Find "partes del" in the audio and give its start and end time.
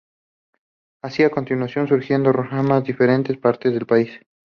3.37-3.85